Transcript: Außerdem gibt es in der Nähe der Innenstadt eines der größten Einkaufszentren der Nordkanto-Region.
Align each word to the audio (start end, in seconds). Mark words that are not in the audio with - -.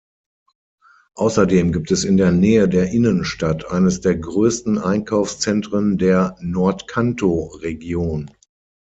Außerdem 1.13 1.71
gibt 1.71 1.91
es 1.91 2.05
in 2.05 2.17
der 2.17 2.31
Nähe 2.31 2.67
der 2.67 2.87
Innenstadt 2.91 3.69
eines 3.69 4.01
der 4.01 4.15
größten 4.15 4.79
Einkaufszentren 4.79 5.99
der 5.99 6.35
Nordkanto-Region. 6.41 8.31